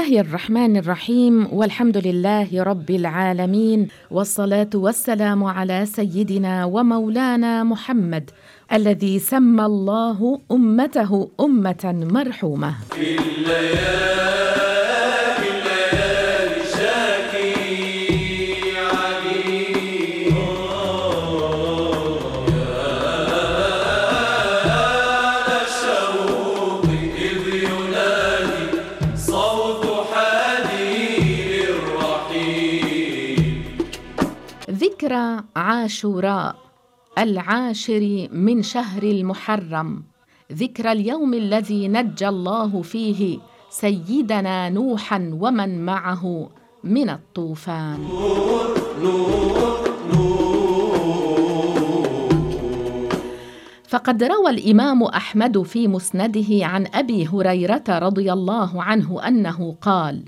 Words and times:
الله 0.00 0.20
الرحمن 0.20 0.76
الرحيم 0.76 1.48
والحمد 1.52 1.96
لله 1.96 2.62
رب 2.62 2.90
العالمين 2.90 3.88
والصلاة 4.10 4.70
والسلام 4.74 5.44
على 5.44 5.86
سيدنا 5.86 6.64
ومولانا 6.64 7.64
محمد 7.64 8.30
الذي 8.72 9.18
سمى 9.18 9.64
الله 9.64 10.40
أمته 10.52 11.28
أمة 11.40 12.08
مرحومة. 12.12 12.74
في 12.90 13.18
الليالي 13.18 14.19
عاشوراء 35.56 36.56
العاشر 37.18 38.28
من 38.32 38.62
شهر 38.62 39.02
المحرم. 39.02 40.02
ذكرى 40.52 40.92
اليوم 40.92 41.34
الذي 41.34 41.88
نجى 41.88 42.28
الله 42.28 42.82
فيه 42.82 43.38
سيدنا 43.70 44.68
نوحا 44.68 45.30
ومن 45.32 45.84
معه 45.84 46.50
من 46.84 47.10
الطوفان. 47.10 47.98
فقد 53.88 54.22
روى 54.22 54.50
الإمام 54.50 55.02
أحمد 55.02 55.62
في 55.62 55.88
مسنده 55.88 56.66
عن 56.66 56.86
أبي 56.94 57.26
هريرة 57.26 57.84
رضي 57.88 58.32
الله 58.32 58.82
عنه 58.82 59.28
أنه 59.28 59.76
قال 59.80 60.24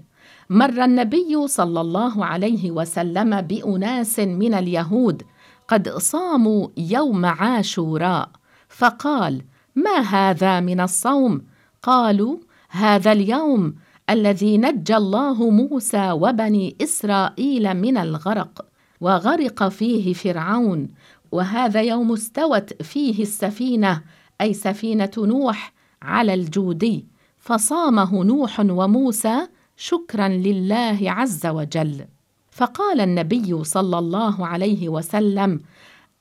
مر 0.52 0.84
النبي 0.84 1.46
صلى 1.46 1.80
الله 1.80 2.24
عليه 2.24 2.70
وسلم 2.70 3.40
بأناس 3.40 4.18
من 4.18 4.54
اليهود 4.54 5.22
قد 5.68 5.88
صاموا 5.88 6.68
يوم 6.76 7.26
عاشوراء 7.26 8.28
فقال 8.68 9.42
ما 9.74 9.98
هذا 10.00 10.60
من 10.60 10.80
الصوم؟ 10.80 11.42
قالوا 11.82 12.36
هذا 12.68 13.12
اليوم 13.12 13.74
الذي 14.10 14.58
نجى 14.58 14.96
الله 14.96 15.50
موسى 15.50 16.10
وبني 16.10 16.76
إسرائيل 16.82 17.74
من 17.74 17.96
الغرق 17.96 18.66
وغرق 19.00 19.68
فيه 19.68 20.12
فرعون 20.12 20.88
وهذا 21.32 21.80
يوم 21.80 22.12
استوت 22.12 22.82
فيه 22.82 23.22
السفينة 23.22 24.02
أي 24.40 24.54
سفينة 24.54 25.12
نوح 25.18 25.72
على 26.02 26.34
الجودي 26.34 27.06
فصامه 27.38 28.24
نوح 28.24 28.60
وموسى 28.60 29.46
شكرا 29.82 30.28
لله 30.28 30.98
عز 31.02 31.46
وجل. 31.46 32.04
فقال 32.50 33.00
النبي 33.00 33.64
صلى 33.64 33.98
الله 33.98 34.46
عليه 34.46 34.88
وسلم 34.88 35.60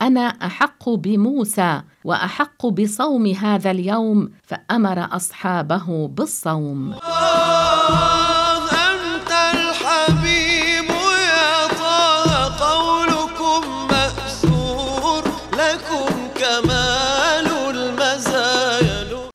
أنا 0.02 0.22
أحق 0.22 0.90
بموسى 0.90 1.82
وأحق 2.04 2.68
بصوم 2.68 3.28
هذا 3.28 3.72
اليوم 3.72 4.32
فأمر 4.44 5.16
أصحابه 5.16 6.08
بالصوم. 6.08 6.96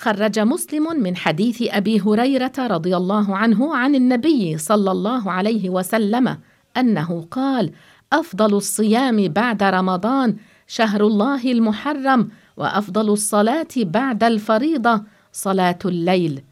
خرج 0.06 0.38
مسلم 0.38 1.02
من 1.02 1.16
حديث 1.16 1.62
أبي 1.62 2.00
هريرة 2.00 2.52
رضي 2.58 2.96
الله 2.96 3.36
عنه 3.36 3.76
عن 3.76 3.94
النبي 3.94 4.58
صلى 4.58 4.90
الله 4.90 5.32
عليه 5.32 5.70
وسلم 5.70 6.38
أنه 6.76 7.26
قال 7.30 7.72
أفضل 8.12 8.54
الصيام 8.54 9.28
بعد 9.28 9.62
رمضان 9.62 10.36
شهر 10.66 11.06
الله 11.06 11.52
المحرم 11.52 12.28
وأفضل 12.56 13.10
الصلاة 13.10 13.68
بعد 13.76 14.24
الفريضة 14.24 15.02
صلاة 15.32 15.78
الليل. 15.84 16.42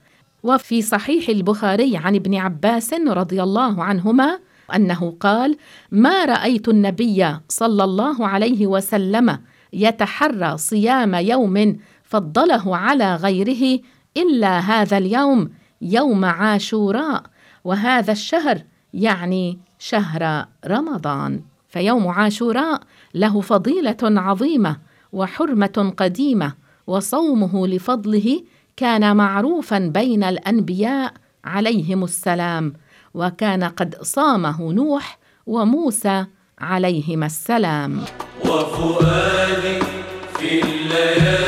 وفي 0.43 0.83
صحيح 0.83 1.29
البخاري 1.29 1.97
عن 1.97 2.15
ابن 2.15 2.35
عباس 2.35 2.95
رضي 2.95 3.43
الله 3.43 3.85
عنهما 3.85 4.39
أنه 4.75 5.17
قال 5.21 5.57
ما 5.91 6.25
رأيت 6.25 6.69
النبي 6.69 7.27
صلى 7.49 7.85
الله 7.85 8.27
عليه 8.29 8.67
وسلم 8.67 9.39
يتحرى 9.73 10.59
صيام 10.59 11.15
يوم 11.15 11.77
فضله 12.15 12.77
على 12.77 13.17
غيره 13.17 13.81
إلا 14.17 14.59
هذا 14.59 14.99
اليوم 14.99 15.51
يوم 15.83 16.25
عاشوراء 16.25 17.23
وهذا 17.65 18.13
الشهر 18.13 18.63
يعني 18.95 19.59
شهر 19.79 20.47
رمضان. 20.67 21.43
فيوم 21.69 22.09
عاشوراء 22.09 22.81
له 23.15 23.41
فضيلة 23.41 23.97
عظيمة 24.03 24.77
وحرمة 25.13 25.95
قديمة 25.97 26.55
وصومه 26.87 27.67
لفضله 27.67 28.43
كان 28.77 29.17
معروفا 29.17 29.79
بين 29.79 30.25
الأنبياء 30.25 31.13
عليهم 31.45 32.05
السلام 32.05 32.73
وكان 33.15 33.65
قد 33.65 33.95
صامه 34.03 34.73
نوح 34.73 35.19
وموسى 35.47 36.27
عليهما 36.59 37.27
السلام. 37.27 38.01
وفؤادي 38.45 39.79
في 40.39 40.63
الليالي 40.63 41.44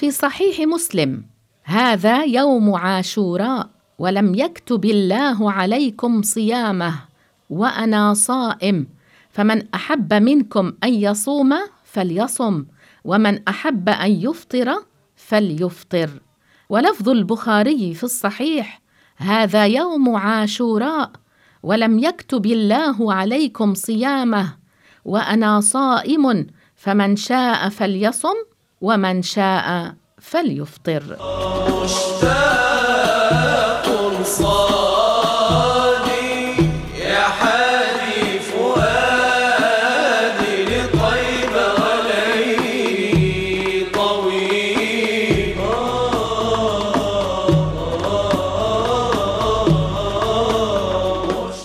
وفي 0.00 0.10
صحيح 0.10 0.60
مسلم. 0.60 1.24
هذا 1.64 2.24
يوم 2.24 2.74
عاشوراء 2.74 3.70
ولم 3.98 4.34
يكتب 4.34 4.84
الله 4.84 5.52
عليكم 5.52 6.22
صيامه 6.22 6.94
وأنا 7.50 8.14
صائم. 8.14 8.86
فمن 9.30 9.62
أحب 9.74 10.14
منكم 10.14 10.72
أن 10.84 10.94
يصوم 10.94 11.54
فليصم 11.84 12.64
ومن 13.04 13.48
أحب 13.48 13.88
أن 13.88 14.10
يفطر 14.10 14.74
فليفطر. 15.16 16.10
ولفظ 16.68 17.08
البخاري 17.08 17.94
في 17.94 18.04
الصحيح 18.04 18.80
هذا 19.16 19.66
يوم 19.66 20.16
عاشوراء 20.16 21.10
ولم 21.62 21.98
يكتب 21.98 22.46
الله 22.46 23.14
عليكم 23.14 23.74
صيامه 23.74 24.56
وأنا 25.04 25.60
صائم 25.60 26.46
فمن 26.76 27.16
شاء 27.16 27.68
فليصم 27.68 28.49
ومن 28.80 29.22
شاء 29.22 29.94
فليفطر. 30.20 31.02
مشتاق 31.84 33.86
صادي 34.22 36.30
يا 37.00 37.20
حادي 37.20 38.38
فؤادي 38.38 38.64
لطيب 40.64 41.54
ولي 41.80 42.64
طويل 43.94 45.56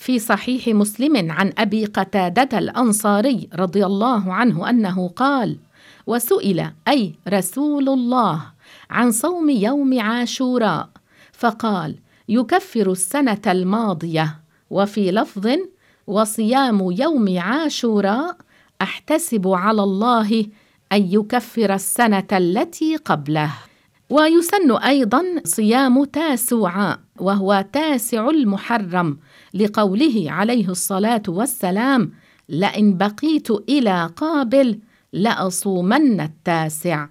في 0.02 0.20
صحيح 0.20 0.68
مسلم 0.68 1.32
عن 1.32 1.53
أبي 1.58 1.86
قتادة 1.86 2.58
الأنصاري 2.59 3.50
رضي 3.56 3.86
الله 3.86 4.34
عنه 4.34 4.70
أنه 4.70 5.08
قال 5.08 5.58
وسئل 6.07 6.72
أي 6.87 7.13
رسول 7.28 7.90
الله 7.90 8.41
عن 8.90 9.11
صوم 9.11 9.49
يوم 9.49 9.99
عاشوراء. 10.02 10.90
فقال 11.34 11.96
يكفر 12.29 12.91
السنة 12.91 13.41
الماضية 13.47 14.40
وفي 14.69 15.11
لفظ 15.11 15.47
وصيام 16.07 16.91
يوم 16.91 17.40
عاشوراء 17.40 18.37
أحتسب 18.81 19.47
على 19.47 19.84
الله 19.84 20.46
أن 20.91 21.13
يكفر 21.13 21.73
السنة 21.73 22.28
التي 22.31 22.96
قبله. 22.96 23.51
ويسن 24.09 24.72
أيضا 24.72 25.23
صيام 25.43 26.03
تاسوعاء 26.03 26.99
وهو 27.19 27.66
تاسع 27.73 28.29
المحرم 28.29 29.17
لقوله 29.53 30.25
عليه 30.28 30.69
الصلاة 30.69 31.23
والسلام 31.28 32.11
لئن 32.49 32.97
بقيت 32.97 33.51
إلى 33.51 34.09
قابل 34.16 34.79
لأصومن 35.13 36.22
التاسع. 36.22 37.07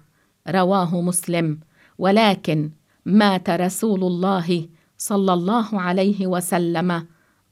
رواه 0.47 1.01
مسلم. 1.01 1.59
ولكن 1.97 2.69
مات 3.05 3.49
رسول 3.49 4.03
الله 4.03 4.67
صلى 4.97 5.33
الله 5.33 5.81
عليه 5.81 6.27
وسلم 6.27 7.05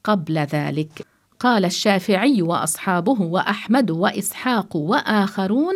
قبل 0.03 0.37
ذلك. 0.37 1.05
قال 1.39 1.65
الشافعي 1.65 2.41
وأصحابه 2.41 3.21
وأحمد 3.21 3.91
وإسحاق 3.91 4.75
وآخرون 4.75 5.73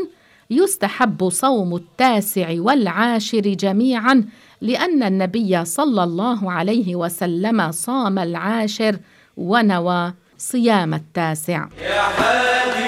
يستحب 0.49 1.29
صوم 1.29 1.75
التاسع 1.75 2.55
والعاشر 2.57 3.39
جميعا 3.39 4.25
لأن 4.61 5.03
النبي 5.03 5.65
صلى 5.65 6.03
الله 6.03 6.51
عليه 6.51 6.95
وسلم 6.95 7.71
صام 7.71 8.19
العاشر 8.19 8.99
ونوى 9.37 10.13
صيام 10.37 10.93
التاسع. 10.93 11.67
يا 11.81 12.01
حادي 12.01 12.86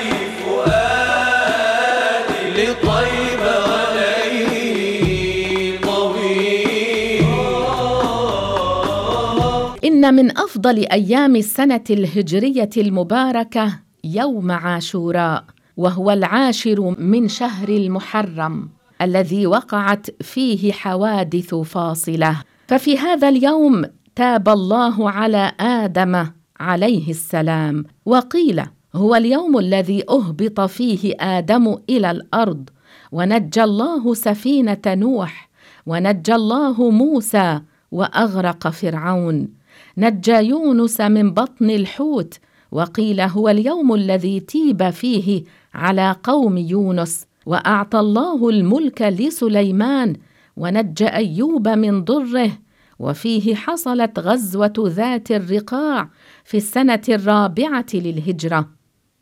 إن 9.99 10.13
من 10.13 10.37
أفضل 10.37 10.77
أيام 10.77 11.35
السنة 11.35 11.83
الهجرية 11.89 12.69
المباركة 12.77 13.79
يوم 14.03 14.51
عاشوراء 14.51 15.43
وهو 15.77 16.11
العاشر 16.11 16.95
من 16.99 17.27
شهر 17.27 17.69
المحرم 17.69 18.69
الذي 19.01 19.47
وقعت 19.47 20.07
فيه 20.23 20.71
حوادث 20.71 21.55
فاصلة. 21.55 22.41
ففي 22.67 22.97
هذا 22.97 23.29
اليوم 23.29 23.85
تاب 24.15 24.49
الله 24.49 25.09
على 25.09 25.51
آدم 25.59 26.25
عليه 26.59 27.09
السلام 27.09 27.85
وقيل 28.05 28.63
هو 28.95 29.15
اليوم 29.15 29.57
الذي 29.57 30.03
أهبط 30.09 30.61
فيه 30.61 31.15
آدم 31.19 31.77
إلى 31.89 32.11
الأرض 32.11 32.69
ونجى 33.11 33.63
الله 33.63 34.13
سفينة 34.13 34.81
نوح 34.87 35.49
ونجى 35.85 36.35
الله 36.35 36.89
موسى 36.89 37.61
وأغرق 37.91 38.67
فرعون. 38.67 39.58
نجى 39.97 40.31
يونس 40.31 41.01
من 41.01 41.33
بطن 41.33 41.69
الحوت 41.69 42.39
وقيل 42.71 43.21
هو 43.21 43.49
اليوم 43.49 43.93
الذي 43.93 44.39
تيب 44.39 44.89
فيه 44.89 45.43
على 45.73 46.15
قوم 46.23 46.57
يونس 46.57 47.25
وأعطى 47.45 47.99
الله 47.99 48.49
الملك 48.49 49.01
لسليمان 49.01 50.15
ونجى 50.57 51.07
أيوب 51.07 51.67
من 51.67 52.03
ضره 52.03 52.51
وفيه 52.99 53.55
حصلت 53.55 54.19
غزوة 54.19 54.73
ذات 54.79 55.31
الرقاع 55.31 56.09
في 56.43 56.57
السنة 56.57 57.01
الرابعة 57.09 57.85
للهجرة. 57.93 58.69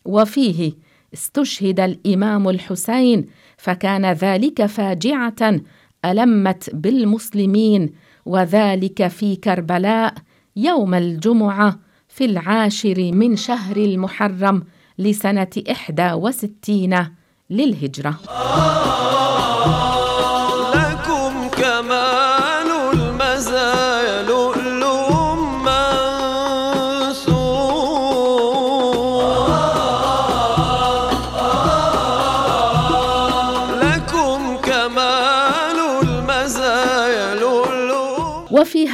وفيه 0.05 0.73
استشهد 1.13 1.79
الإمام 1.79 2.49
الحسين 2.49 3.25
فكان 3.57 4.05
ذلك 4.05 4.65
فاجعة 4.65 5.61
ألمت 6.05 6.75
بالمسلمين 6.75 7.93
وذلك 8.25 9.07
في 9.07 9.35
كربلاء 9.35 10.13
يوم 10.57 10.93
الجمعة 10.93 11.79
في 12.07 12.25
العاشر 12.25 13.11
من 13.13 13.35
شهر 13.35 13.77
المحرم 13.77 14.63
لسنة 14.97 15.49
إحدى 15.71 16.13
وستين 16.13 17.07
للهجرة. 17.49 18.19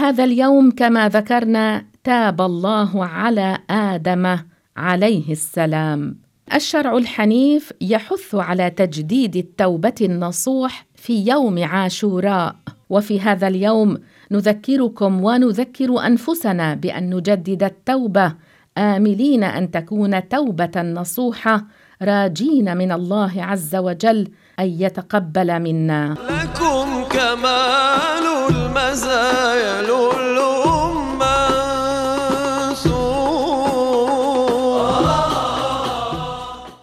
هذا 0.03 0.23
اليوم 0.23 0.71
كما 0.71 1.09
ذكرنا 1.09 1.85
تاب 2.03 2.41
الله 2.41 3.05
على 3.05 3.57
آدم 3.69 4.37
عليه 4.77 5.31
السلام. 5.31 6.15
الشرع 6.53 6.97
الحنيف 6.97 7.73
يحث 7.81 8.35
على 8.35 8.69
تجديد 8.69 9.35
التوبة 9.35 9.93
النصوح 10.01 10.85
في 10.95 11.27
يوم 11.27 11.63
عاشوراء. 11.63 12.55
وفي 12.89 13.19
هذا 13.19 13.47
اليوم 13.47 13.97
نذكركم 14.31 15.23
ونذكر 15.23 16.07
أنفسنا 16.07 16.75
بأن 16.75 17.15
نجدد 17.15 17.63
التوبة. 17.63 18.33
آملين 18.77 19.43
أن 19.43 19.71
تكون 19.71 20.29
توبة 20.29 20.81
نصوحة 20.81 21.65
راجين 22.01 22.77
من 22.77 22.91
الله 22.91 23.43
عز 23.43 23.75
وجل 23.75 24.27
أن 24.59 24.65
يتقبل 24.65 25.59
منا. 25.59 26.15
لكم 26.29 27.03
كمال 27.03 28.62
المزايا 28.73 29.81
لؤلؤ 29.81 30.63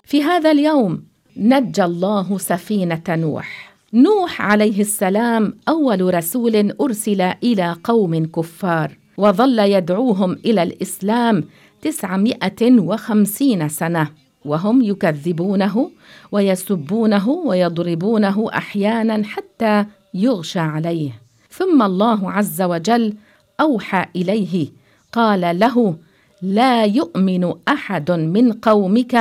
في 0.05 0.23
هذا 0.23 0.51
اليوم 0.51 1.03
نجى 1.37 1.85
الله 1.85 2.39
سفينة 2.39 3.03
نوح. 3.09 3.75
نوح 3.93 4.43
عليه 4.43 4.81
السلام 4.81 5.55
أول 5.69 6.15
رسول 6.15 6.73
أرسل 6.81 7.21
إلى 7.21 7.77
قوم 7.85 8.27
كفار 8.27 8.97
وظل 9.19 9.59
يدعوهم 9.59 10.33
إلى 10.33 10.63
الإسلام 10.63 11.45
تسعمائة 11.83 12.81
وخمسين 12.81 13.69
سنة 13.69 14.09
وهم 14.45 14.83
يكذبونه 14.83 15.91
ويسبونه 16.33 17.29
ويضربونه 17.29 18.49
أحيانا 18.55 19.23
حتى 19.25 19.87
يغشى 20.15 20.59
عليه. 20.59 21.30
ثم 21.50 21.82
الله 21.82 22.32
عز 22.32 22.62
وجل 22.62 23.14
أوحى 23.61 24.06
إليه 24.17 24.69
قال 25.12 25.58
له 25.58 25.97
لا 26.43 26.85
يؤمن 26.85 27.55
أحد 27.69 28.11
من 28.11 28.52
قومك 28.52 29.14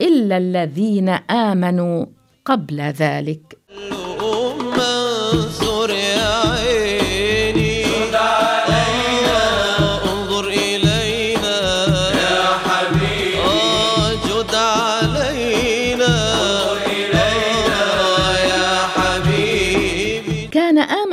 إلا 0.00 0.36
الذين 0.36 1.08
آمنوا 1.30 2.06
قبل 2.44 2.80
ذلك. 2.80 3.58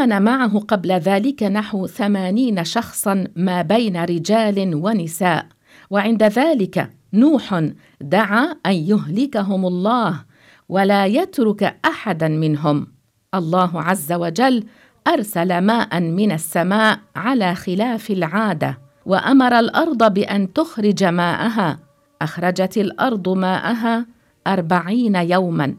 كان 0.06 0.22
معه 0.22 0.60
قبل 0.60 0.92
ذلك 0.92 1.44
نحو 1.44 1.88
ثمانين 1.88 2.64
شخصا 2.64 3.28
ما 3.36 3.62
بين 3.62 4.04
رجال 4.04 4.76
ونساء. 4.76 5.46
وعند 5.90 6.24
ذلك 6.24 6.90
نوح 7.14 7.70
دعا 8.02 8.56
أن 8.66 8.72
يهلكهم 8.72 9.66
الله 9.66 10.26
ولا 10.70 11.06
يترك 11.06 11.78
احدا 11.86 12.28
منهم. 12.28 12.88
الله 13.34 13.82
عز 13.82 14.12
وجل 14.12 14.64
أرسل 15.08 15.62
ماء 15.62 16.00
من 16.00 16.32
السماء 16.32 17.00
على 17.16 17.56
خلاف 17.56 18.12
العادة 18.12 18.78
وأمر 19.06 19.60
الأرض 19.60 20.14
بأن 20.14 20.54
تخرج 20.54 21.04
ماءها. 21.04 21.80
أخرجت 22.22 22.78
الأرض 22.78 23.30
ماءها 23.30 24.06
أربعين 24.48 25.16
يوما. 25.16 25.76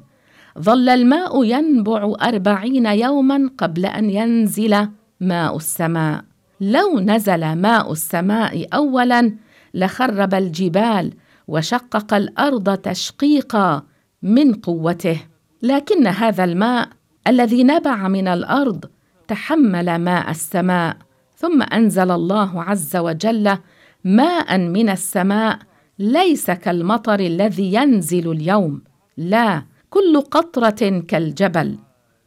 ظل 0.60 0.88
الماء 0.88 1.44
ينبع 1.44 2.14
أربعين 2.22 2.86
يوما 2.86 3.50
قبل 3.58 3.86
أن 3.86 4.10
ينزل 4.10 4.88
ماء 5.20 5.56
السماء. 5.56 6.24
لو 6.60 7.00
نزل 7.00 7.52
ماء 7.52 7.92
السماء 7.92 8.66
أولا 8.74 9.32
لخرب 9.74 10.34
الجبال 10.34 11.12
وشقق 11.48 12.14
الأرض 12.14 12.76
تشقيقا 12.76 13.82
من 14.22 14.54
قوته. 14.54 15.20
لكن 15.62 16.06
هذا 16.06 16.44
الماء 16.44 16.88
الذي 17.26 17.64
نبع 17.64 18.08
من 18.08 18.28
الأرض 18.28 18.84
تحمل 19.28 19.98
ماء 19.98 20.30
السماء 20.30 20.96
ثم 21.36 21.62
أنزل 21.62 22.10
الله 22.10 22.62
عز 22.62 22.96
وجل 22.96 23.58
ماء 24.04 24.58
من 24.58 24.88
السماء 24.88 25.58
ليس 25.98 26.50
كالمطر 26.50 27.20
الذي 27.20 27.74
ينزل 27.74 28.30
اليوم. 28.30 28.82
لا 29.16 29.62
كل 29.90 30.20
قطرة 30.20 31.00
كالجبل 31.08 31.78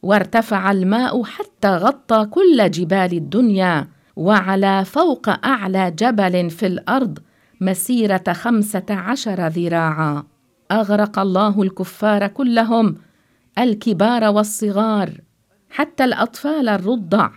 وارتفع 0.02 0.70
الماء 0.70 1.24
حتى 1.24 1.68
غطى 1.68 2.26
كل 2.26 2.70
جبال 2.70 3.12
الدنيا 3.12 3.88
وعلى 4.16 4.84
فوق 4.84 5.28
أعلى 5.28 5.90
جبل 5.90 6.50
في 6.50 6.66
الأرض 6.66 7.18
مسيرة 7.60 8.32
خمسة 8.32 8.86
عشر 8.90 9.46
ذراعا. 9.46 10.24
أغرق 10.70 11.18
الله 11.18 11.62
الكفار 11.62 12.26
كلهم 12.26 12.96
الكبار 13.58 14.24
والصغار 14.24 15.10
حتى 15.70 16.04
الأطفال 16.04 16.68
الرضع. 16.68 17.30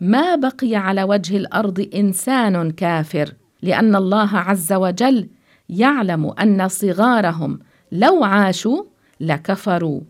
ما 0.00 0.34
بقي 0.34 0.74
على 0.74 1.02
وجه 1.02 1.36
الأرض 1.36 1.88
إنسان 1.94 2.70
كافر 2.70 3.32
لأن 3.62 3.96
الله 3.96 4.36
عز 4.36 4.72
وجل 4.72 5.28
يعلم 5.68 6.32
أن 6.40 6.68
صغارهم 6.68 7.58
لو 7.92 8.24
عاشوا 8.24 8.82
لكفروا. 9.20 10.00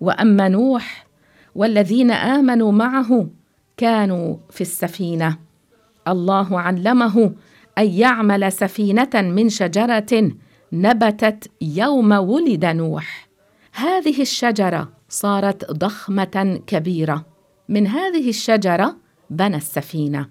وأما 0.00 0.48
نوح 0.48 1.06
والذين 1.54 2.10
آمنوا 2.10 2.72
معه 2.72 3.28
كانوا 3.76 4.36
في 4.50 4.60
السفينة. 4.60 5.38
الله 6.08 6.60
علمه 6.60 7.32
أن 7.78 7.86
يعمل 7.86 8.52
سفينة 8.52 9.10
من 9.14 9.48
شجرة 9.48 10.32
نبتت 10.72 11.50
يوم 11.60 12.12
ولد 12.12 12.64
نوح. 12.64 13.28
هذه 13.72 14.22
الشجرة 14.22 14.92
صارت 15.08 15.70
ضخمة 15.70 16.60
كبيرة. 16.66 17.26
من 17.68 17.86
هذه 17.86 18.28
الشجرة 18.28 18.96
بنى 19.30 19.56
السفينة. 19.56 20.28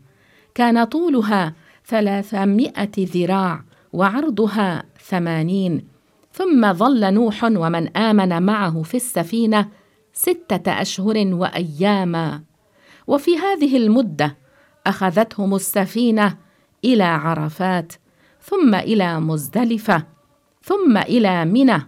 كان 0.55 0.83
طولها 0.83 1.53
ثلاثمائة 1.85 2.91
ذراع 2.97 3.63
وعرضها 3.93 4.83
ثمانين 5.01 5.87
ثم 6.31 6.73
ظل 6.73 7.13
نوح 7.13 7.43
ومن 7.43 7.97
آمن 7.97 8.43
معه 8.43 8.81
في 8.83 8.97
السفينة 8.97 9.67
ستة 10.13 10.81
أشهر 10.81 11.17
وأياما. 11.17 12.41
وفي 13.07 13.37
هذه 13.37 13.77
المدة 13.77 14.37
أخذتهم 14.87 15.55
السفينة 15.55 16.37
إلى 16.85 17.03
عرفات 17.03 17.93
ثم 18.41 18.75
إلى 18.75 19.19
مزدلفة 19.19 20.03
ثم 20.63 20.97
إلى 20.97 21.45
منى 21.45 21.87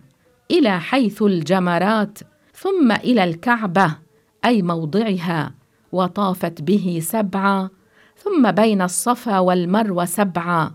إلى 0.51 0.79
حيث 0.79 1.21
الجمرات 1.21 2.19
ثم 2.53 2.91
إلى 2.91 3.23
الكعبة 3.23 3.97
أي 4.45 4.61
موضعها 4.61 5.53
وطافت 5.91 6.61
به 6.61 6.99
سبعا 7.03 7.69
ثم 8.17 8.51
بين 8.51 8.81
الصفا 8.81 9.39
والمروة 9.39 10.05
سبعا 10.05 10.71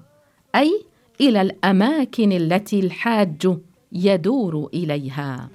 أي 0.54 0.86
إلى 1.20 1.40
الأماكن 1.42 2.32
التي 2.32 2.80
الحاج 2.80 3.56
يدور 3.92 4.68
إليها. 4.75 5.49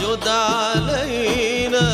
جد 0.00 0.28
علينا 0.28 1.88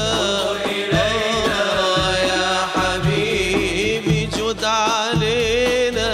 يا 2.32 2.56
حبيبي 2.75 4.28
جد 4.36 4.64
علينا. 4.64 6.10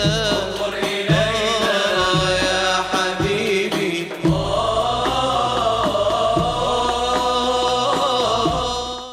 يا 2.42 2.74
حبيبي 2.90 4.06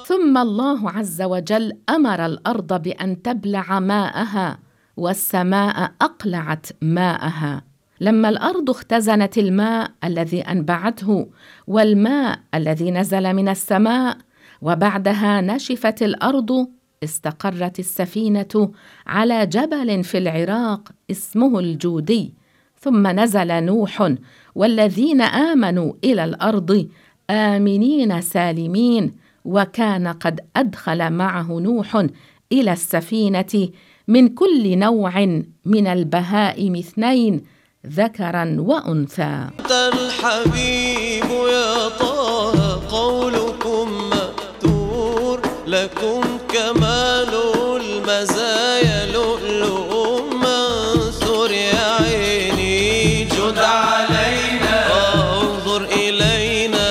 ثم 0.08 0.38
الله 0.38 0.90
عز 0.90 1.22
وجل 1.22 1.74
أمر 1.90 2.26
الأرض 2.26 2.82
بأن 2.82 3.22
تبلع 3.22 3.80
ماءها. 3.80 4.69
والسماء 5.00 5.92
أقلعت 6.02 6.68
ماءها. 6.82 7.64
لما 8.02 8.30
الأرض 8.30 8.70
اختزنت 8.70 9.38
الماء 9.38 9.92
الذي 10.04 10.42
أنبعته 10.42 11.28
والماء 11.68 12.40
الذي 12.54 12.92
نزل 12.92 13.34
من 13.34 13.50
السماء 13.50 14.18
وبعدها 14.62 15.42
نشفت 15.42 16.04
الأرض 16.04 16.68
استقرت 17.04 17.80
السفينة 17.80 18.72
على 19.08 19.46
جبل 19.46 20.04
في 20.04 20.18
العراق 20.18 20.90
اسمه 21.12 21.60
الجودي. 21.60 22.34
ثم 22.80 23.08
نزل 23.08 23.64
نوح 23.64 24.14
والذين 24.56 25.22
آمنوا 25.22 25.94
إلى 26.04 26.24
الأرض 26.24 26.90
آمنين 27.30 28.22
سالمين 28.22 29.16
وكان 29.46 30.08
قد 30.08 30.40
أدخل 30.56 31.10
معه 31.10 31.60
نوح 31.60 32.06
إلى 32.52 32.74
السفينة 32.74 33.70
من 34.10 34.28
كل 34.28 34.78
نوع 34.78 35.26
من 35.66 35.88
البهائم 35.88 36.76
اثنين 36.76 37.44
ذكرا 37.88 38.56
وأنثى. 38.60 39.50
الحبيب 39.72 41.30
يا 41.30 41.90
طه 41.90 42.82
قولكم 42.90 43.88
مأثور 44.10 45.42
لكم 45.68 46.22
كمال 46.54 47.34
المزايا 47.82 49.12
لؤلؤ 49.14 50.22
منثور. 50.34 51.52
يا 51.52 52.02
عيني 52.02 53.24
جد 53.24 53.58
علينا 53.58 54.76
انظر 55.06 55.86
إلينا 55.86 56.88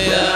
يا 0.00 0.28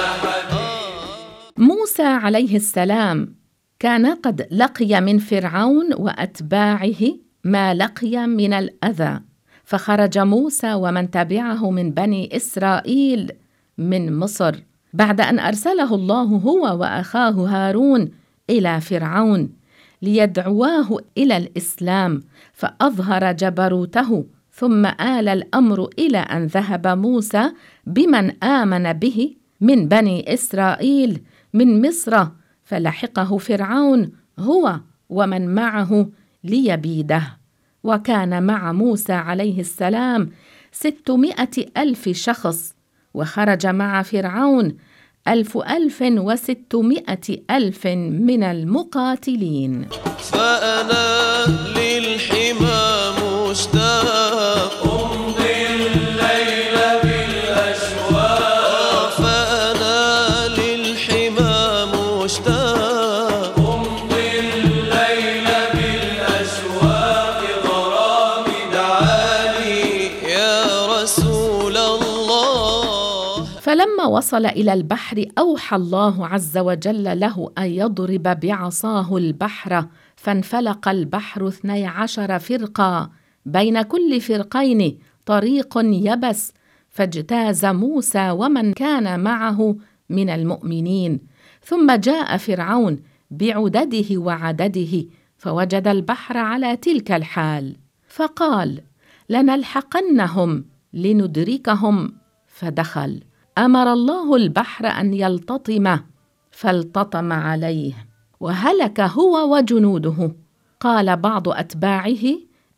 موسى 1.57 2.03
عليه 2.03 2.57
السلام 2.57 3.38
كان 3.79 4.07
قد 4.07 4.47
لقي 4.51 5.01
من 5.01 5.19
فرعون 5.19 5.95
وأتباعه 5.95 7.03
ما 7.45 7.75
لقي 7.75 8.27
من 8.27 8.53
الأذى 8.53 9.21
فخرج 9.65 10.19
موسى 10.19 10.75
ومن 10.75 11.11
تبعه 11.11 11.71
من 11.71 11.91
بني 11.91 12.37
إسرائيل 12.37 13.33
من 13.79 14.19
مصر 14.19 14.55
بعد 14.93 15.21
أن 15.21 15.39
أرسله 15.39 15.95
الله 15.95 16.23
هو 16.23 16.81
وأخاه 16.81 17.31
هارون 17.31 18.11
إلى 18.51 18.81
فرعون 18.81 19.51
ليدعواه 20.03 20.99
إلى 21.19 21.37
الإسلام 21.37 22.23
فأظهر 22.53 23.33
جبروته 23.33 24.25
ثم 24.53 24.87
آل 24.87 25.29
الأمر 25.29 25.89
إلى 25.99 26.19
أن 26.19 26.47
ذهب 26.47 26.87
موسى 26.87 27.53
بمن 27.87 28.45
آمن 28.45 28.93
به 28.93 29.37
من 29.61 29.89
بني 29.89 30.35
إسرائيل 30.35 31.23
من 31.55 31.89
مصر 31.89 32.27
فلحقه 32.69 33.39
فرعون 33.39 34.11
هو 34.39 34.81
ومن 35.09 35.55
معه 35.55 36.09
ليبيده. 36.45 37.23
وكان 37.85 38.43
مع 38.43 38.73
موسى 38.73 39.13
عليه 39.13 39.61
السلام 39.61 40.31
ستمائة 40.73 41.67
ألف 41.77 42.09
شخص 42.09 42.75
وخرج 43.15 43.67
مع 43.67 44.03
فرعون 44.03 44.77
ألف 45.29 45.57
ألف 45.57 46.03
وستمائة 46.03 47.43
ألف 47.51 47.87
من 48.27 48.43
المقاتلين. 48.43 49.87
فأنا 50.19 51.78
وصل 74.19 74.47
إلى 74.47 74.73
البحر 74.73 75.25
أوحى 75.39 75.77
الله 75.77 76.27
عز 76.27 76.59
وجل 76.59 77.21
له 77.21 77.53
أن 77.59 77.65
يضرب 77.65 78.23
بعصاه 78.23 79.17
البحر 79.17 79.87
فانفلق 80.17 80.89
البحر 80.89 81.49
اثني 81.49 81.87
عشر 81.87 82.39
فرقا 82.39 83.11
بين 83.47 83.83
كل 83.83 84.21
فرقين 84.21 84.99
طريق 85.27 85.79
يبس 85.85 86.53
فاجتاز 86.89 87.65
موسى 87.65 88.31
ومن 88.31 88.73
كان 88.73 89.21
معه 89.21 89.77
من 90.09 90.31
المؤمنين. 90.31 91.21
ثم 91.65 91.93
جاء 91.93 92.37
فرعون 92.37 93.03
بعدده 93.31 94.19
وعدده 94.19 95.05
فوجد 95.39 95.89
البحر 95.89 96.37
على 96.37 96.77
تلك 96.77 97.13
الحال 97.13 97.77
فقال 98.09 98.81
لنلحقنهم 99.29 100.65
لندركهم. 100.93 102.13
فدخل. 102.47 103.28
أمر 103.59 103.93
الله 103.93 104.37
البحر 104.37 104.87
أن 104.87 105.15
يلتطم 105.15 105.97
فالتطم 106.51 107.33
عليه 107.33 107.93
وهلك 108.41 109.01
هو 109.01 109.57
وجنوده. 109.57 110.33
قال 110.81 111.17
بعض 111.17 111.49
أتباعه 111.49 112.25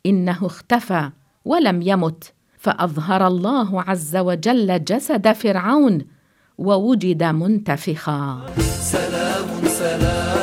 إنه 0.05 0.45
اختفى 0.45 1.09
ولم 1.45 1.81
يمت 1.81 2.33
فأظهر 2.57 3.27
الله 3.27 3.81
عز 3.81 4.17
وجل 4.17 4.83
جسد 4.83 5.31
فرعون 5.31 6.05
ووجد 6.57 7.23
منتفخا. 7.23 8.45
سلام 8.79 9.67
سلام. 9.67 10.40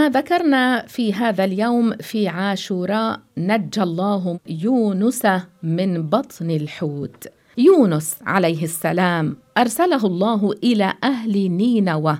كما 0.00 0.08
ذكرنا 0.08 0.86
في 0.86 1.14
هذا 1.14 1.44
اليوم 1.44 1.92
في 1.92 2.28
عاشوراء 2.28 3.20
نجى 3.38 3.82
الله 3.82 4.38
يونس 4.48 5.26
من 5.62 6.02
بطن 6.08 6.50
الحوت. 6.50 7.26
يونس 7.58 8.16
عليه 8.26 8.64
السلام 8.64 9.36
أرسله 9.58 10.06
الله 10.06 10.52
إلى 10.64 10.94
أهل 11.04 11.50
نينوى 11.50 12.18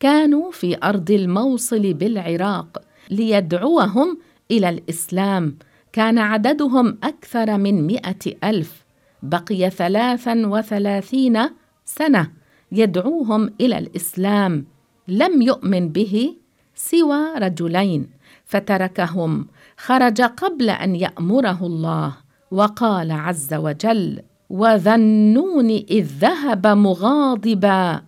كانوا 0.00 0.50
في 0.50 0.76
أرض 0.82 1.10
الموصل 1.10 1.94
بالعراق 1.94 2.82
ليدعوهم 3.10 4.18
إلى 4.50 4.68
الإسلام. 4.68 5.58
كان 5.92 6.18
عددهم 6.18 6.98
أكثر 7.02 7.58
من 7.58 7.86
مائه 7.86 8.34
ألف. 8.44 8.84
بقي 9.22 9.70
ثلاثا 9.70 10.46
وثلاثين 10.46 11.40
سنة 11.84 12.30
يدعوهم 12.72 13.50
إلى 13.60 13.78
الإسلام. 13.78 14.66
لم 15.08 15.42
يؤمن 15.42 15.88
به 15.88 16.39
سوى 16.80 17.34
رجلين 17.36 18.10
فتركهم. 18.44 19.46
خرج 19.76 20.22
قبل 20.22 20.70
أن 20.70 20.96
يأمره 20.96 21.66
الله 21.66 22.16
وقال 22.50 23.12
عز 23.12 23.54
وجل 23.54 24.22
وذنون 24.50 25.70
إذ 25.70 26.06
ذهب 26.20 26.66
مغاضبا 26.66 28.02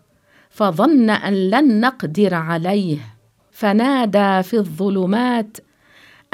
فظن 0.50 1.11
أن 1.11 1.50
لن 1.50 1.81
نقدر 1.81 2.35
عليه. 2.35 2.99
فنادى 3.50 4.43
في 4.43 4.57
الظلمات 4.57 5.57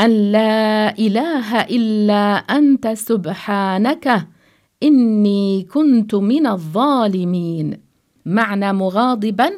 أن 0.01 0.33
لا 0.33 0.99
إله 0.99 1.61
إلا 1.61 2.37
أنت 2.37 2.89
سبحانك 2.89 4.29
إني 4.83 5.63
كنت 5.63 6.15
من 6.15 6.47
الظالمين. 6.47 7.81
معنى 8.27 8.73
مغاضبا 8.73 9.51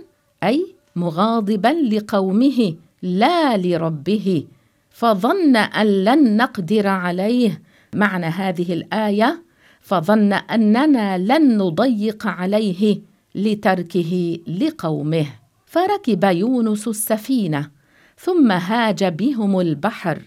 أي 0.44 0.79
مغاضبا 0.96 1.68
لقومه 1.68 2.74
لا 3.02 3.56
لربه. 3.56 4.44
فظن 4.90 5.56
أن 5.56 6.04
لن 6.04 6.36
نقدر 6.36 6.86
عليه. 6.86 7.62
معنى 7.94 8.26
هذه 8.26 8.72
الآية 8.72 9.42
فظن 9.80 10.32
أننا 10.32 11.18
لن 11.18 11.58
نضيق 11.58 12.26
عليه 12.26 13.00
لتركه 13.34 14.38
لقومه. 14.46 15.26
فركب 15.66 16.24
يونس 16.24 16.88
السفينة 16.88 17.70
ثم 18.18 18.52
هاج 18.52 19.04
بهم 19.04 19.60
البحر 19.60 20.22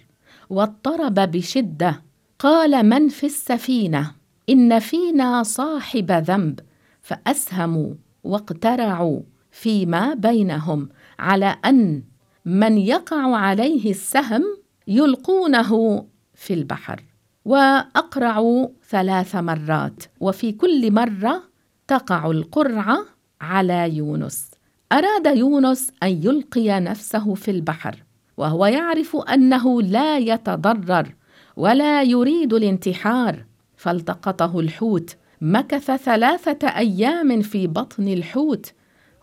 واضطرب 0.49 1.13
بشدة. 1.13 2.01
قال 2.39 2.85
من 2.85 3.09
في 3.09 3.25
السفينة؟ 3.25 4.11
إن 4.49 4.79
فينا 4.79 5.43
صاحب 5.43 6.11
ذنب. 6.11 6.59
فأسهموا 7.01 7.93
واقترعوا. 8.23 9.19
فيما 9.53 10.13
بينهم 10.13 10.89
على 11.19 11.55
أن 11.65 12.03
من 12.45 12.77
يقع 12.77 13.35
عليه 13.35 13.91
السهم 13.91 14.43
يلقونه 14.87 16.03
في 16.33 16.53
البحر 16.53 17.03
واقرعوا 17.45 18.67
ثلاث 18.89 19.35
مرات 19.35 20.03
وفي 20.19 20.51
كل 20.51 20.91
مرة 20.91 21.43
تقع 21.87 22.31
القرعة 22.31 23.05
على 23.41 23.95
يونس. 23.95 24.51
أراد 24.91 25.37
يونس 25.37 25.91
أن 26.03 26.09
يلقي 26.09 26.79
نفسه 26.79 27.33
في 27.33 27.51
البحر 27.51 28.03
وهو 28.37 28.65
يعرف 28.65 29.15
أنه 29.15 29.81
لا 29.81 30.17
يتضرر 30.17 31.15
ولا 31.57 32.03
يريد 32.03 32.53
الانتحار. 32.53 33.45
فالتقطه 33.77 34.59
الحوت 34.59 35.15
مكث 35.41 35.91
ثلاثة 35.91 36.67
أيام 36.67 37.41
في 37.41 37.67
بطن 37.67 38.07
الحوت 38.07 38.73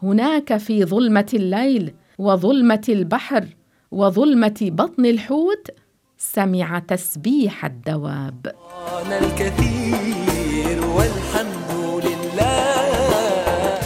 هناك 0.03 0.57
في 0.57 0.85
ظلمة 0.85 1.27
الليل 1.35 1.95
وظلمة 2.19 2.83
البحر 2.89 3.47
وظلمة 3.91 4.57
بطن 4.61 5.07
الحوت 5.07 5.67
سمع 6.19 6.79
تسبيح 6.79 7.65
الدواب. 7.65 8.55
الكثير 9.07 10.85
والحمد 10.87 12.05
لله. 12.05 13.81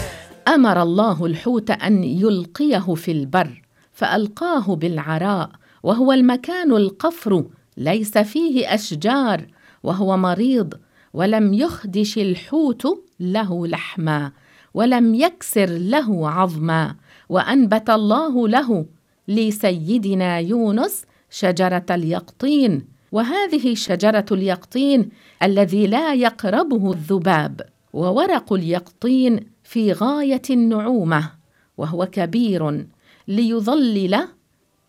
أمر 0.49 0.83
الله 0.83 1.27
الحوت 1.27 1.71
أن 1.71 2.05
يلقيه 2.05 2.95
في 2.95 3.13
البر 3.13 3.63
فألقاه 3.93 4.75
بالعراء 4.75 5.51
وهو 5.83 6.13
المكان 6.13 6.73
القفر 6.73 7.45
ليس 7.77 8.19
فيه 8.19 8.75
أشجار 8.75 9.47
وهو 9.83 10.17
مريض 10.17 10.75
ولم 11.15 11.55
يخدش 11.55 12.19
الحوت 12.19 13.05
له 13.21 13.67
لحما. 13.67 14.33
ولم 14.75 15.15
يكسر 15.15 15.67
له 15.67 16.31
عظما 16.31 16.95
وأنبت 17.29 17.91
الله 17.91 18.49
له 18.49 18.87
لسيدنا 19.29 20.39
يونس 20.39 21.05
شجرة 21.31 21.87
اليقطين. 21.91 22.95
وهذه 23.13 23.75
شجرة 23.75 24.25
اليقطين 24.33 25.09
الذي 25.43 25.87
لا 25.87 26.15
يقربه 26.15 26.93
الذباب 26.93 27.61
وورق 27.93 28.53
اليقطين 28.53 29.41
في 29.65 29.93
غاية 29.93 30.43
النعومة 30.51 31.31
وهو 31.79 32.07
كبير 32.07 32.87
ليظلل 33.29 34.19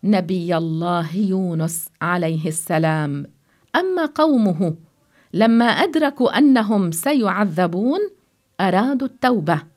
نبي 0.04 0.56
الله 0.56 1.16
يونس 1.16 1.88
عليه 2.02 2.48
السلام. 2.48 3.26
أما 3.76 4.06
قومه 4.06 4.74
لما 5.34 5.64
أدركوا 5.64 6.38
أنهم 6.38 6.90
سيعذبون 6.92 8.00
أرادوا 8.60 9.08
التوبة. 9.08 9.75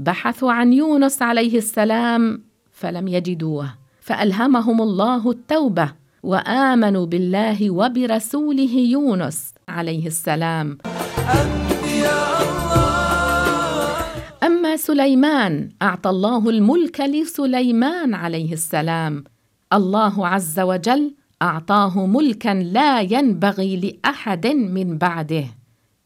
بحثوا 0.00 0.52
عن 0.52 0.72
يونس 0.72 1.22
عليه 1.22 1.58
السلام 1.58 2.42
فلم 2.72 3.08
يجدوه 3.08 3.74
فألهمهم 4.00 4.82
الله 4.82 5.30
التوبة 5.30 5.92
وآمنوا 6.22 7.06
بالله 7.06 7.70
وبرسوله 7.70 8.74
يونس 8.74 9.54
عليه 9.68 10.06
السلام. 10.06 10.78
أما 14.42 14.76
سليمان 14.76 15.70
أعطى 15.82 16.10
الله 16.10 16.50
الملك 16.50 17.00
لسليمان 17.00 18.14
عليه 18.14 18.52
السلام. 18.52 19.24
الله 19.72 20.28
عز 20.28 20.60
وجل 20.60 21.14
أعطاه 21.42 22.06
ملكا 22.06 22.54
لا 22.54 23.00
ينبغي 23.00 23.76
لأحد 23.76 24.46
من 24.46 24.98
بعده. 24.98 25.44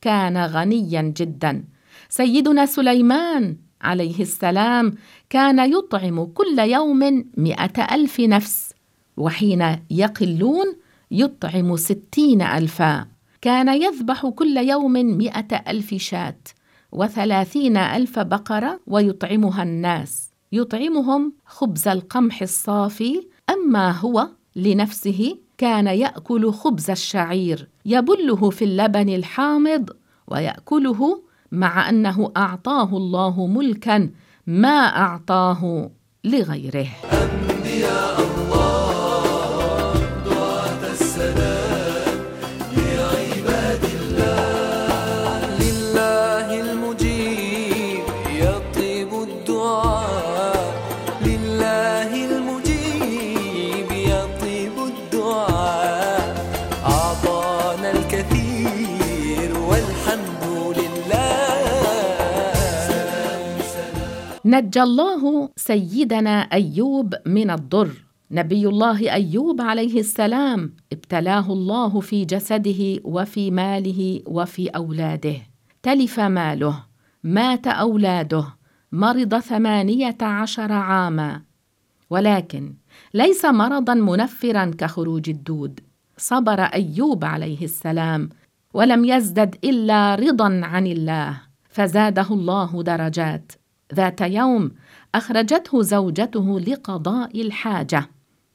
كان 0.01 0.37
غنيا 0.37 1.03
جدا. 1.03 1.65
سيدنا 2.09 2.67
سليمان 2.67 3.57
عليه 3.85 4.21
السلام 4.21 4.95
كان 5.31 5.73
يطعم 5.73 6.25
كل 6.25 6.59
يوم 6.59 7.25
مئة 7.37 7.95
ألف 7.95 8.21
نفس 8.21 8.75
وحين 9.17 9.77
يقلون 9.91 10.67
يطعم 11.11 11.77
ستين 11.77 12.43
ألفا. 12.43 13.07
كان 13.41 13.69
يذبح 13.83 14.27
كل 14.27 14.57
يوم 14.57 14.93
مئة 14.93 15.57
ألف 15.69 15.95
شاة 15.95 16.41
وثلاثين 16.93 17.77
ألف 17.77 18.19
بقرة 18.19 18.81
ويطعمها 18.87 19.63
الناس. 19.63 20.31
يطعمهم 20.53 21.33
خبز 21.47 21.89
القمح 21.89 22.43
الصافي 22.43 23.27
أما 23.51 23.91
هو 23.91 24.29
لنفسه 24.57 25.37
كان 25.59 25.87
يأكل 25.87 26.53
خبز 26.53 26.91
الشعير 26.91 27.69
يبله 27.87 28.51
في 28.51 28.65
اللبن 28.65 29.09
الحامض 29.09 29.91
ويأكله 30.29 31.23
مع 31.55 31.89
أنه 31.89 32.33
أعطاه 32.37 32.97
الله 32.97 33.47
ملكا 33.47 34.11
ما 34.47 34.79
أعطاه 34.79 35.91
لغيره. 36.25 36.89
نجى 64.55 64.83
الله 64.83 65.51
سيدنا 65.57 66.41
أيوب 66.41 67.15
من 67.27 67.51
الضر. 67.51 67.91
نبي 68.31 68.69
الله 68.69 69.13
أيوب 69.13 69.61
عليه 69.61 70.01
السلام 70.01 70.77
ابتلاه 70.93 71.53
الله 71.53 72.01
في 72.01 72.25
جسده 72.25 73.01
وفي 73.05 73.51
ماله 73.51 74.23
وفي 74.27 74.69
أولاده. 74.69 75.37
تلف 75.83 76.21
ماله 76.21 76.85
مات 77.25 77.67
أولاده 77.67 78.45
مرض 78.93 79.39
ثمانية 79.39 80.17
عشر 80.23 80.73
عاما. 80.73 81.43
ولكن 82.11 82.75
ليس 83.15 83.45
مرضا 83.45 83.95
منفرا 83.95 84.71
كخروج 84.79 85.31
الدود. 85.31 85.81
صبر 86.17 86.61
أيوب 86.61 87.25
عليه 87.25 87.65
السلام 87.65 88.29
ولم 88.75 89.05
يزدد 89.05 89.57
إلا 89.65 90.15
رضا 90.15 90.61
عن 90.65 90.87
الله 90.87 91.41
فزاده 91.69 92.27
الله 92.31 92.83
درجات. 92.83 93.53
ذات 93.95 94.21
يوم 94.21 94.71
أخرجته 95.15 95.83
زوجته 95.83 96.61
لقضاء 96.61 97.41
الحاجة 97.41 98.11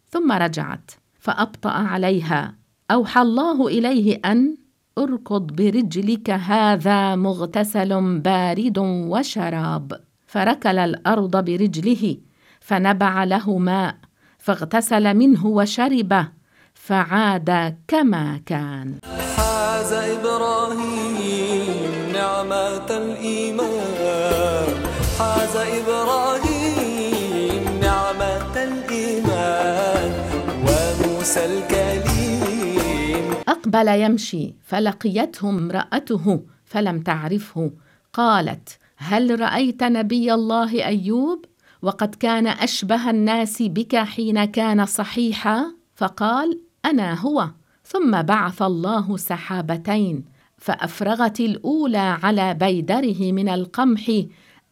ثم 0.09 0.31
رجعت 0.31 0.91
فأبطأ 1.19 1.69
عليها. 1.69 2.55
أوحى 2.91 3.21
الله 3.21 3.67
إليه 3.67 4.19
أن 4.25 4.57
أركض 4.97 5.41
برجلك 5.41 6.29
هذا 6.29 7.15
مغتسل 7.15 8.19
بارد 8.19 8.77
وشراب. 9.11 10.01
فركل 10.27 10.77
الأرض 10.79 11.45
برجله 11.45 12.17
فنبع 12.59 13.23
له 13.23 13.57
ماء 13.57 13.95
فاغتسل 14.39 15.13
منه 15.13 15.45
وشربه 15.45 16.27
فعاد 16.73 17.77
كما 17.87 18.41
كان. 18.45 18.99
حاز 19.37 19.93
إبراهيم 19.93 21.17
نعمة 22.13 22.97
الإيمان. 22.97 23.58
اقبل 33.69 33.87
يمشي 33.87 34.53
فلقيته 34.61 35.49
امرأته 35.49 36.41
فلم 36.65 37.01
تعرفه. 37.01 37.71
قالت 38.13 38.77
هل 38.97 39.39
رأيت 39.39 39.83
نبي 39.83 40.33
الله 40.33 40.85
أيوب؟ 40.85 41.45
وقد 41.81 42.15
كان 42.15 42.47
أشبه 42.47 43.09
الناس 43.09 43.61
بك 43.61 43.95
حين 43.95 44.45
كان 44.45 44.85
صحيحا؟ 44.85 45.65
فقال 45.95 46.59
أنا 46.85 47.13
هو. 47.13 47.49
ثم 47.85 48.21
بعث 48.21 48.61
الله 48.61 49.17
سحابتين 49.17 50.25
فأفرغت 50.57 51.39
الأولى 51.39 52.17
على 52.23 52.53
بيدره 52.53 53.31
من 53.31 53.49
القمح 53.49 54.11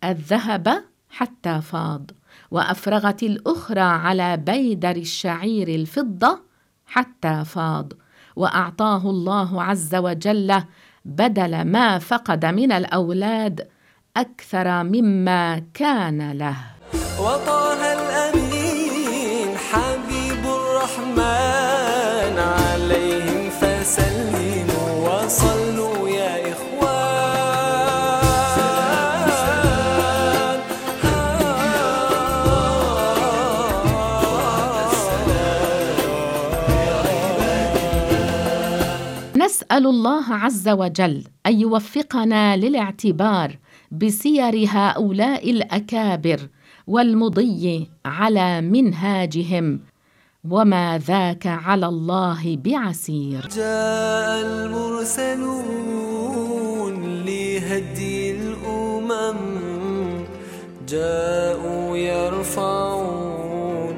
الذهب 0.03 0.83
حتى 1.09 1.61
فاض 1.61 2.11
وأفرغت 2.51 3.23
الأخرى 3.23 3.79
على 3.79 4.37
بيدر 4.37 4.95
الشعير 4.95 5.67
الفضة 5.67 6.39
حتى 6.85 7.43
فاض. 7.45 7.93
وأعطاه 8.37 9.09
الله 9.09 9.63
عز 9.63 9.95
وجل 9.95 10.61
بدل 11.05 11.61
ما 11.61 11.99
فقد 11.99 12.45
من 12.45 12.71
الأولاد 12.71 13.67
أكثر 14.17 14.83
مما 14.83 15.61
كان 15.73 16.31
له. 16.31 16.57
وطه 17.19 18.06
نسأل 39.77 39.89
الله 39.89 40.33
عز 40.33 40.69
وجل 40.69 41.23
أن 41.45 41.59
يوفقنا 41.59 42.57
للاعتبار 42.57 43.57
بسير 43.91 44.65
هؤلاء 44.69 45.51
الأكابر 45.51 46.39
والمضي 46.87 47.89
على 48.05 48.61
منهاجهم 48.61 49.79
وما 50.49 51.01
ذاك 51.07 51.47
على 51.47 51.85
الله 51.85 52.57
بعسير. 52.65 53.47
جاء 53.55 54.45
المرسلون 54.45 55.65
لهدي 57.25 58.31
الأمم. 58.31 59.37
جاءوا 60.89 61.97
يرفعون 61.97 63.95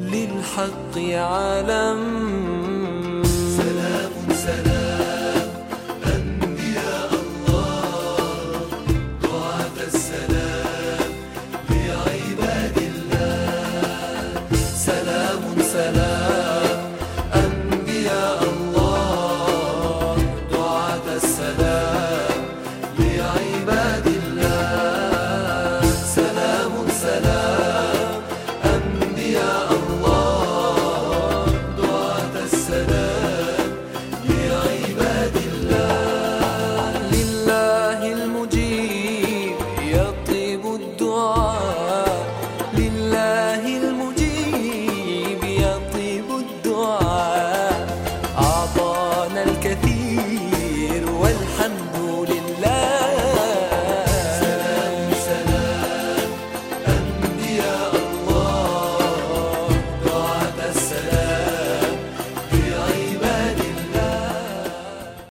للحق 0.00 0.98
علم. 0.98 2.25